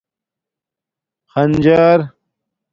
[1.35, 1.99] خنجر